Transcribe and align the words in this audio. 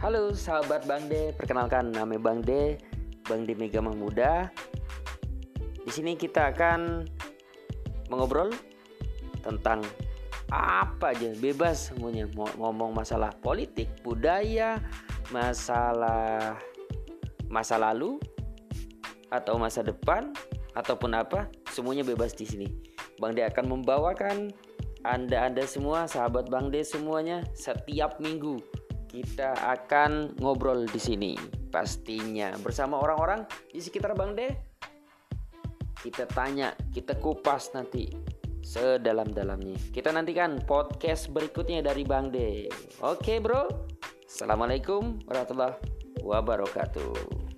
Halo 0.00 0.32
sahabat 0.32 0.88
Bang 0.88 1.12
De, 1.12 1.28
perkenalkan 1.36 1.92
nama 1.92 2.16
Bang 2.16 2.40
De, 2.40 2.80
Bang 3.28 3.44
De 3.44 3.52
Mega 3.52 3.84
Mahmuda. 3.84 4.48
Di 5.84 5.92
sini 5.92 6.16
kita 6.16 6.56
akan 6.56 7.04
mengobrol 8.08 8.48
tentang 9.44 9.84
apa 10.48 11.12
aja, 11.12 11.36
bebas 11.36 11.92
semuanya. 11.92 12.24
Ngomong 12.32 12.96
masalah 12.96 13.28
politik, 13.44 13.92
budaya, 14.00 14.80
masalah 15.28 16.56
masa 17.52 17.76
lalu 17.76 18.16
atau 19.28 19.60
masa 19.60 19.84
depan 19.84 20.32
ataupun 20.72 21.12
apa, 21.12 21.52
semuanya 21.76 22.08
bebas 22.08 22.32
di 22.32 22.48
sini. 22.48 22.72
Bang 23.20 23.36
De 23.36 23.44
akan 23.44 23.68
membawakan 23.68 24.48
anda-anda 25.04 25.68
semua, 25.68 26.08
sahabat 26.08 26.48
Bang 26.48 26.72
De 26.72 26.80
semuanya 26.88 27.44
setiap 27.52 28.16
minggu 28.16 28.79
kita 29.10 29.58
akan 29.58 30.38
ngobrol 30.38 30.86
di 30.86 31.00
sini 31.02 31.32
pastinya 31.74 32.54
bersama 32.62 33.02
orang-orang 33.02 33.42
di 33.66 33.82
sekitar 33.82 34.14
Bang 34.14 34.38
De. 34.38 34.48
Kita 36.00 36.24
tanya, 36.30 36.72
kita 36.94 37.18
kupas 37.18 37.76
nanti 37.76 38.08
sedalam-dalamnya. 38.64 39.92
Kita 39.92 40.14
nantikan 40.14 40.62
podcast 40.64 41.28
berikutnya 41.28 41.84
dari 41.84 42.06
Bang 42.06 42.32
De. 42.32 42.70
Oke, 43.04 43.42
Bro. 43.42 43.68
Assalamualaikum 44.24 45.20
warahmatullahi 45.26 45.76
wabarakatuh. 46.22 47.49